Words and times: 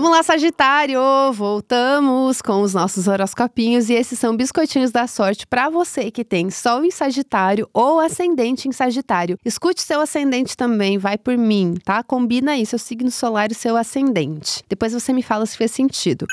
Vamos 0.00 0.12
lá, 0.12 0.22
Sagitário! 0.22 1.00
Voltamos 1.32 2.40
com 2.40 2.62
os 2.62 2.72
nossos 2.72 3.08
horoscopinhos 3.08 3.90
e 3.90 3.94
esses 3.94 4.16
são 4.16 4.36
biscoitinhos 4.36 4.92
da 4.92 5.08
sorte 5.08 5.44
para 5.44 5.68
você 5.68 6.08
que 6.08 6.24
tem 6.24 6.52
Sol 6.52 6.84
em 6.84 6.90
Sagitário 6.92 7.68
ou 7.74 7.98
ascendente 7.98 8.68
em 8.68 8.72
Sagitário. 8.72 9.36
Escute 9.44 9.82
seu 9.82 10.00
ascendente 10.00 10.56
também, 10.56 10.98
vai 10.98 11.18
por 11.18 11.36
mim, 11.36 11.74
tá? 11.84 12.00
Combina 12.04 12.52
aí 12.52 12.64
seu 12.64 12.78
signo 12.78 13.10
solar 13.10 13.50
e 13.50 13.56
seu 13.56 13.76
ascendente. 13.76 14.62
Depois 14.68 14.92
você 14.92 15.12
me 15.12 15.20
fala 15.20 15.44
se 15.44 15.56
fez 15.56 15.72
sentido. 15.72 16.28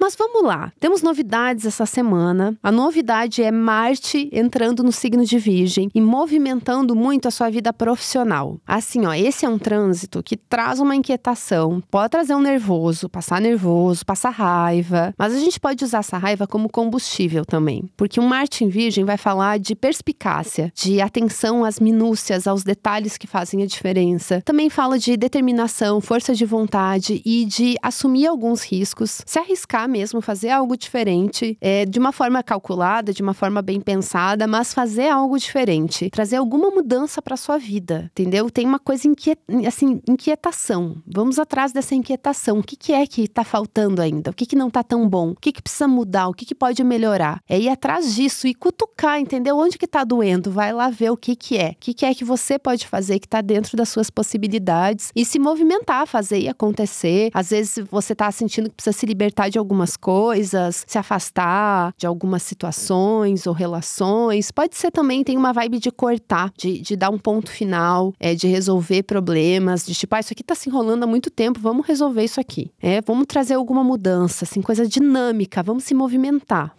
Mas 0.00 0.16
vamos 0.16 0.42
lá, 0.42 0.72
temos 0.80 1.02
novidades 1.02 1.66
essa 1.66 1.84
semana. 1.84 2.56
A 2.62 2.72
novidade 2.72 3.42
é 3.42 3.50
Marte 3.50 4.30
entrando 4.32 4.82
no 4.82 4.90
signo 4.90 5.26
de 5.26 5.38
Virgem 5.38 5.90
e 5.94 6.00
movimentando 6.00 6.96
muito 6.96 7.28
a 7.28 7.30
sua 7.30 7.50
vida 7.50 7.70
profissional. 7.70 8.56
Assim, 8.66 9.04
ó, 9.04 9.12
esse 9.12 9.44
é 9.44 9.48
um 9.48 9.58
trânsito 9.58 10.22
que 10.22 10.38
traz 10.38 10.80
uma 10.80 10.96
inquietação, 10.96 11.82
pode 11.90 12.12
trazer 12.12 12.34
um 12.34 12.40
nervoso, 12.40 13.10
passar 13.10 13.42
nervoso, 13.42 14.06
passar 14.06 14.30
raiva, 14.30 15.14
mas 15.18 15.34
a 15.34 15.38
gente 15.38 15.60
pode 15.60 15.84
usar 15.84 15.98
essa 15.98 16.16
raiva 16.16 16.46
como 16.46 16.70
combustível 16.70 17.44
também, 17.44 17.84
porque 17.94 18.18
um 18.18 18.26
Marte 18.26 18.64
em 18.64 18.70
Virgem 18.70 19.04
vai 19.04 19.18
falar 19.18 19.58
de 19.58 19.74
perspicácia, 19.74 20.72
de 20.74 21.02
atenção 21.02 21.62
às 21.62 21.78
minúcias, 21.78 22.46
aos 22.46 22.64
detalhes 22.64 23.18
que 23.18 23.26
fazem 23.26 23.62
a 23.62 23.66
diferença. 23.66 24.40
Também 24.46 24.70
fala 24.70 24.98
de 24.98 25.14
determinação, 25.14 26.00
força 26.00 26.34
de 26.34 26.46
vontade 26.46 27.20
e 27.22 27.44
de 27.44 27.76
assumir 27.82 28.26
alguns 28.26 28.62
riscos, 28.62 29.20
se 29.26 29.38
arriscar 29.38 29.89
mesmo, 29.90 30.20
fazer 30.20 30.50
algo 30.50 30.76
diferente, 30.76 31.58
é, 31.60 31.84
de 31.84 31.98
uma 31.98 32.12
forma 32.12 32.42
calculada, 32.42 33.12
de 33.12 33.22
uma 33.22 33.34
forma 33.34 33.60
bem 33.60 33.80
pensada, 33.80 34.46
mas 34.46 34.72
fazer 34.72 35.08
algo 35.08 35.38
diferente, 35.38 36.08
trazer 36.10 36.36
alguma 36.36 36.70
mudança 36.70 37.20
para 37.20 37.36
sua 37.36 37.58
vida, 37.58 38.10
entendeu? 38.12 38.48
Tem 38.50 38.64
uma 38.64 38.78
coisa 38.78 39.08
inquiet, 39.08 39.38
assim, 39.66 40.00
inquietação. 40.08 40.96
Vamos 41.06 41.38
atrás 41.38 41.72
dessa 41.72 41.94
inquietação. 41.94 42.58
O 42.58 42.62
que, 42.62 42.76
que 42.76 42.92
é 42.92 43.06
que 43.06 43.22
está 43.22 43.44
faltando 43.44 44.00
ainda? 44.00 44.30
O 44.30 44.34
que, 44.34 44.46
que 44.46 44.56
não 44.56 44.68
está 44.68 44.82
tão 44.82 45.08
bom? 45.08 45.30
O 45.30 45.36
que, 45.36 45.52
que 45.52 45.62
precisa 45.62 45.88
mudar? 45.88 46.28
O 46.28 46.34
que, 46.34 46.46
que 46.46 46.54
pode 46.54 46.82
melhorar? 46.84 47.40
É 47.48 47.58
ir 47.58 47.68
atrás 47.68 48.14
disso 48.14 48.46
e 48.46 48.54
cutucar, 48.54 49.20
entendeu? 49.20 49.58
Onde 49.58 49.76
que 49.76 49.84
está 49.84 50.04
doendo? 50.04 50.50
Vai 50.50 50.72
lá 50.72 50.88
ver 50.90 51.10
o 51.10 51.16
que, 51.16 51.34
que 51.34 51.56
é. 51.56 51.70
O 51.70 51.76
que, 51.80 51.94
que 51.94 52.06
é 52.06 52.14
que 52.14 52.24
você 52.24 52.58
pode 52.58 52.86
fazer 52.86 53.18
que 53.18 53.26
está 53.26 53.40
dentro 53.40 53.76
das 53.76 53.88
suas 53.88 54.10
possibilidades 54.10 55.10
e 55.14 55.24
se 55.24 55.38
movimentar, 55.38 56.06
fazer 56.06 56.40
e 56.40 56.48
acontecer. 56.48 57.30
Às 57.34 57.50
vezes 57.50 57.84
você 57.90 58.12
está 58.12 58.30
sentindo 58.30 58.68
que 58.68 58.76
precisa 58.76 58.96
se 58.96 59.06
libertar 59.06 59.48
de 59.48 59.58
alguma 59.58 59.79
algumas 59.80 59.96
coisas, 59.96 60.84
se 60.86 60.98
afastar 60.98 61.94
de 61.96 62.06
algumas 62.06 62.42
situações 62.42 63.46
ou 63.46 63.54
relações. 63.54 64.50
Pode 64.50 64.76
ser 64.76 64.90
também, 64.90 65.24
tem 65.24 65.36
uma 65.36 65.52
vibe 65.52 65.78
de 65.78 65.90
cortar, 65.90 66.52
de, 66.56 66.80
de 66.80 66.96
dar 66.96 67.10
um 67.10 67.18
ponto 67.18 67.50
final, 67.50 68.12
é, 68.20 68.34
de 68.34 68.46
resolver 68.46 69.04
problemas, 69.04 69.86
de 69.86 69.94
tipo, 69.94 70.14
ah, 70.14 70.20
isso 70.20 70.32
aqui 70.32 70.44
tá 70.44 70.54
se 70.54 70.68
enrolando 70.68 71.04
há 71.04 71.06
muito 71.06 71.30
tempo, 71.30 71.58
vamos 71.58 71.86
resolver 71.86 72.24
isso 72.24 72.40
aqui. 72.40 72.70
É, 72.80 73.00
vamos 73.00 73.26
trazer 73.26 73.54
alguma 73.54 73.82
mudança, 73.82 74.44
assim, 74.44 74.60
coisa 74.60 74.86
dinâmica, 74.86 75.62
vamos 75.62 75.84
se 75.84 75.94
movimentar. 75.94 76.74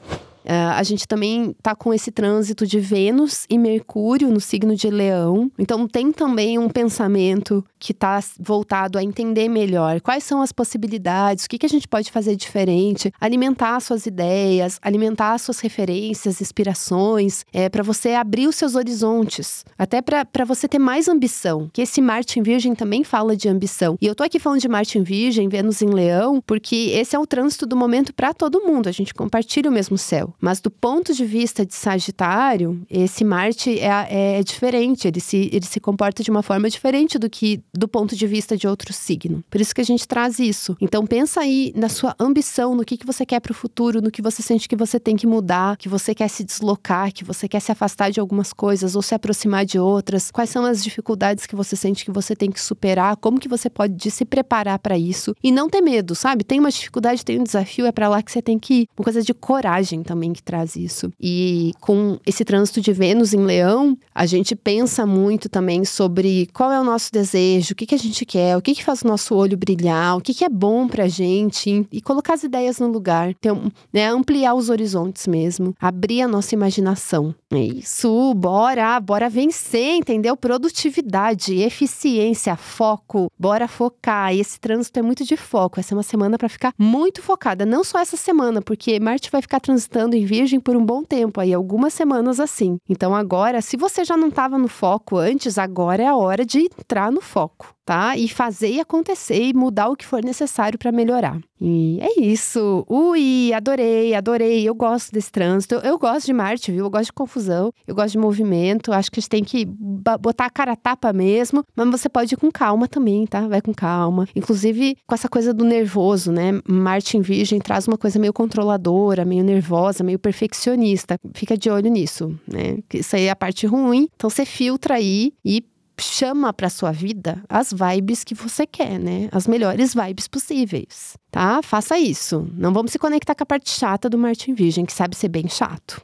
Uh, 0.46 0.74
a 0.76 0.84
gente 0.84 1.08
também 1.08 1.56
tá 1.62 1.76
com 1.76 1.94
esse 1.94 2.12
trânsito 2.12 2.66
de 2.66 2.80
Vênus 2.80 3.46
e 3.50 3.58
Mercúrio 3.58 4.30
no 4.30 4.40
signo 4.40 4.76
de 4.76 4.90
Leão. 4.90 5.52
Então 5.58 5.88
tem 5.88 6.12
também 6.12 6.58
um 6.58 6.70
pensamento 6.70 7.64
que 7.80 7.92
está 7.92 8.20
voltado 8.40 8.98
a 8.98 9.04
entender 9.04 9.50
melhor 9.50 10.02
quais 10.02 10.24
são 10.24 10.42
as 10.42 10.52
possibilidades, 10.52 11.46
o 11.46 11.50
que, 11.50 11.58
que 11.58 11.66
a 11.66 11.70
gente 11.70 11.88
pode 11.88 12.12
fazer 12.12 12.36
diferente, 12.36 13.12
alimentar 13.20 13.80
suas 13.80 14.06
ideias, 14.06 14.80
alimentar 14.82 15.38
suas 15.38 15.60
referências, 15.60 16.42
inspirações, 16.42 17.46
é, 17.52 17.70
para 17.70 17.84
você 17.84 18.14
abrir 18.14 18.48
os 18.48 18.56
seus 18.56 18.76
horizontes, 18.76 19.64
até 19.78 20.02
para 20.02 20.46
você 20.46 20.68
ter 20.68 20.80
mais 20.80 21.08
ambição. 21.08 21.70
Que 21.74 21.82
esse 21.82 22.02
Marte 22.02 22.40
em 22.40 22.44
Virgem 22.44 22.76
também 22.76 23.04
fala 23.04 23.36
de 23.36 23.48
ambição. 23.48 23.98
E 24.02 24.06
eu 24.06 24.16
tô 24.16 24.24
aqui 24.24 24.40
falando 24.40 24.60
de 24.60 24.68
Marte 24.68 24.98
em 24.98 25.04
Virgem, 25.04 25.50
Vênus 25.50 25.82
em 25.82 25.90
Leão, 25.90 26.42
porque 26.46 26.92
esse 26.94 27.16
é 27.16 27.20
o 27.20 27.28
trânsito 27.28 27.66
do 27.66 27.76
momento 27.76 28.14
para 28.14 28.34
todo 28.34 28.62
mundo. 28.62 28.88
A 28.88 28.92
gente 28.92 29.14
compartilha 29.14 29.70
o 29.70 29.74
mesmo 29.74 29.98
céu. 29.98 30.31
Mas 30.40 30.60
do 30.60 30.72
ponto 30.72 31.14
de 31.14 31.26
vista 31.26 31.66
de 31.66 31.74
Sagitário, 31.74 32.82
esse 32.90 33.24
Marte 33.24 33.80
é, 33.80 34.40
é 34.40 34.44
diferente, 34.44 35.08
ele 35.08 35.20
se, 35.20 35.50
ele 35.52 35.66
se 35.66 35.80
comporta 35.80 36.24
de 36.24 36.32
uma 36.32 36.44
forma 36.44 36.70
diferente 36.70 37.18
do 37.18 37.30
que 37.30 37.62
do 37.74 37.88
ponto 37.88 38.16
de 38.16 38.28
vista 38.28 38.58
de 38.58 38.68
outro 38.68 38.94
signo. 38.94 39.44
Por 39.50 39.60
isso 39.60 39.74
que 39.74 39.82
a 39.82 39.86
gente 39.86 40.08
traz 40.08 40.40
isso. 40.40 40.76
Então 40.80 41.06
pensa 41.06 41.42
aí 41.42 41.74
na 41.76 41.90
sua 41.90 42.16
ambição, 42.20 42.76
no 42.76 42.86
que, 42.86 42.98
que 42.98 43.06
você 43.06 43.26
quer 43.26 43.40
para 43.40 43.52
o 43.52 43.56
futuro, 43.56 44.02
no 44.02 44.12
que 44.12 44.22
você 44.22 44.42
sente 44.42 44.68
que 44.68 44.76
você 44.76 45.00
tem 45.00 45.16
que 45.16 45.28
mudar, 45.28 45.78
que 45.78 45.90
você 45.90 46.14
quer 46.14 46.28
se 46.28 46.44
deslocar, 46.44 47.12
que 47.12 47.24
você 47.24 47.48
quer 47.48 47.60
se 47.60 47.72
afastar 47.72 48.12
de 48.12 48.20
algumas 48.20 48.54
coisas 48.54 48.96
ou 48.96 49.02
se 49.02 49.16
aproximar 49.16 49.66
de 49.66 49.80
outras. 49.80 50.32
Quais 50.32 50.50
são 50.50 50.66
as 50.66 50.84
dificuldades 50.84 51.46
que 51.46 51.56
você 51.56 51.76
sente 51.76 52.06
que 52.06 52.12
você 52.12 52.36
tem 52.36 52.52
que 52.52 52.62
superar? 52.62 53.16
Como 53.18 53.40
que 53.40 53.48
você 53.48 53.70
pode 53.70 54.12
se 54.12 54.26
preparar 54.26 54.80
para 54.80 54.98
isso? 54.98 55.36
E 55.44 55.52
não 55.52 55.70
ter 55.70 55.82
medo, 55.82 56.14
sabe? 56.16 56.44
Tem 56.44 56.60
uma 56.60 56.70
dificuldade, 56.70 57.26
tem 57.26 57.40
um 57.40 57.44
desafio, 57.44 57.86
é 57.86 57.92
para 57.92 58.10
lá 58.10 58.22
que 58.22 58.32
você 58.32 58.42
tem 58.42 58.60
que 58.60 58.74
ir. 58.74 58.90
Uma 58.98 59.04
coisa 59.04 59.22
de 59.22 59.34
coragem 59.34 60.04
também 60.04 60.21
que 60.34 60.44
traz 60.44 60.76
isso. 60.76 61.12
E 61.20 61.74
com 61.80 62.20
esse 62.26 62.44
trânsito 62.46 62.82
de 62.82 62.94
Vênus 62.94 63.34
em 63.34 63.44
Leão, 63.44 63.98
a 64.14 64.26
gente 64.26 64.56
pensa 64.56 65.06
muito 65.06 65.50
também 65.50 65.86
sobre 65.86 66.50
qual 66.54 66.72
é 66.72 66.80
o 66.80 66.84
nosso 66.84 67.12
desejo, 67.12 67.74
o 67.74 67.76
que, 67.76 67.86
que 67.86 67.96
a 67.96 68.00
gente 68.00 68.26
quer, 68.26 68.58
o 68.58 68.62
que, 68.62 68.76
que 68.76 68.84
faz 68.84 69.02
o 69.02 69.08
nosso 69.08 69.36
olho 69.36 69.58
brilhar, 69.58 70.18
o 70.18 70.22
que, 70.22 70.34
que 70.34 70.44
é 70.44 70.50
bom 70.50 70.88
pra 70.88 71.08
gente 71.08 71.88
e 71.92 72.02
colocar 72.02 72.34
as 72.34 72.44
ideias 72.44 72.80
no 72.80 72.88
lugar, 72.88 73.34
ter, 73.36 73.54
né, 73.92 74.08
ampliar 74.08 74.54
os 74.54 74.70
horizontes 74.70 75.28
mesmo, 75.28 75.76
abrir 75.80 76.22
a 76.22 76.28
nossa 76.28 76.54
imaginação. 76.54 77.34
É 77.52 77.60
isso, 77.60 78.34
bora, 78.34 79.00
bora 79.00 79.30
vencer, 79.30 79.96
entendeu? 79.96 80.38
Produtividade, 80.38 81.56
eficiência, 81.62 82.56
foco, 82.56 83.32
bora 83.38 83.68
focar. 83.68 84.34
E 84.34 84.40
esse 84.40 84.60
trânsito 84.60 85.00
é 85.00 85.02
muito 85.02 85.26
de 85.26 85.36
foco. 85.36 85.80
Essa 85.80 85.94
é 85.94 85.98
uma 85.98 86.04
semana 86.04 86.38
para 86.38 86.50
ficar 86.50 86.74
muito 86.78 87.22
focada, 87.22 87.66
não 87.66 87.84
só 87.84 88.00
essa 88.00 88.18
semana, 88.18 88.62
porque 88.62 89.00
Marte 89.00 89.30
vai 89.32 89.42
ficar 89.42 89.60
transitando 89.60 90.16
em 90.16 90.26
Virgem 90.26 90.60
por 90.60 90.76
um 90.76 90.86
bom 90.86 91.04
tempo, 91.04 91.40
aí 91.40 91.54
algumas 91.54 91.94
semanas 91.94 92.40
assim. 92.40 92.78
Então 92.90 93.14
agora, 93.16 93.62
se 93.62 93.76
você 93.76 94.01
já 94.04 94.18
não 94.18 94.28
estava 94.30 94.58
no 94.58 94.68
foco 94.68 95.18
antes, 95.18 95.58
agora 95.58 96.04
é 96.04 96.08
a 96.08 96.16
hora 96.16 96.46
de 96.46 96.60
entrar 96.60 97.12
no 97.12 97.22
foco 97.22 97.76
tá? 97.86 98.18
E 98.18 98.28
fazer 98.28 98.70
e 98.70 98.80
acontecer 98.80 99.42
e 99.42 99.54
mudar 99.54 99.90
o 99.90 99.96
que 99.96 100.06
for 100.06 100.24
necessário 100.24 100.78
para 100.78 100.92
melhorar. 100.92 101.40
E 101.64 102.00
é 102.02 102.20
isso. 102.20 102.84
Ui, 102.90 103.54
adorei, 103.54 104.16
adorei. 104.16 104.68
Eu 104.68 104.74
gosto 104.74 105.12
desse 105.12 105.32
trânsito. 105.32 105.76
Eu, 105.76 106.00
gosto 106.00 106.26
de 106.26 106.34
Marte, 106.34 106.72
viu? 106.72 106.86
Eu 106.86 106.90
gosto 106.90 107.06
de 107.06 107.14
confusão, 107.14 107.72
eu 107.86 107.94
gosto 107.94 108.14
de 108.14 108.18
movimento. 108.18 108.92
Acho 108.92 109.12
que 109.12 109.20
a 109.20 109.22
gente 109.22 109.30
tem 109.30 109.44
que 109.44 109.66
botar 109.66 110.46
a 110.46 110.50
cara 110.50 110.72
a 110.72 110.76
tapa 110.76 111.14
mesmo, 111.14 111.64
mas 111.76 111.88
você 111.90 112.10
pode 112.10 112.34
ir 112.34 112.38
com 112.38 112.52
calma 112.52 112.88
também, 112.88 113.28
tá? 113.28 113.48
Vai 113.48 113.62
com 113.62 113.74
calma. 113.74 114.28
Inclusive 114.36 114.98
com 115.06 115.14
essa 115.14 115.30
coisa 115.30 115.54
do 115.54 115.64
nervoso, 115.64 116.32
né? 116.32 116.60
Marte 116.68 117.16
em 117.16 117.22
Virgem 117.22 117.60
traz 117.60 117.88
uma 117.88 117.98
coisa 117.98 118.18
meio 118.18 118.34
controladora, 118.34 119.24
meio 119.24 119.44
nervosa, 119.44 120.04
meio 120.04 120.18
perfeccionista. 120.18 121.20
Fica 121.36 121.56
de 121.56 121.70
olho 121.70 121.92
nisso, 121.92 122.36
né? 122.48 122.80
Isso 122.92 123.16
aí 123.16 123.26
é 123.26 123.30
a 123.30 123.36
parte 123.36 123.68
ruim. 123.68 124.08
Então 124.16 124.30
você 124.32 124.46
filtra 124.46 124.96
aí 124.96 125.32
e 125.46 125.64
chama 126.04 126.54
para 126.54 126.70
sua 126.70 126.92
vida 126.92 127.44
as 127.50 127.72
vibes 127.72 128.24
que 128.24 128.34
você 128.34 128.66
quer, 128.66 129.00
né? 129.00 129.30
As 129.32 129.48
melhores 129.48 129.94
vibes 129.94 130.28
possíveis, 130.28 131.18
tá? 131.30 131.62
Faça 131.62 131.98
isso. 131.98 132.48
Não 132.54 132.74
vamos 132.74 132.92
se 132.92 133.00
conectar 133.00 133.36
com 133.36 133.44
a 133.44 133.46
parte 133.46 133.70
chata 133.70 134.10
do 134.10 134.18
Martin 134.18 134.54
Virgem, 134.54 134.86
que 134.86 134.94
sabe 134.94 135.16
ser 135.16 135.30
bem 135.30 135.48
chato. 135.48 136.02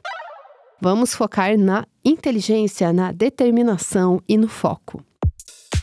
Vamos 0.80 1.12
focar 1.14 1.58
na 1.58 1.84
inteligência, 2.04 2.92
na 2.92 3.10
determinação 3.10 4.22
e 4.28 4.36
no 4.36 4.48
foco. 4.48 5.02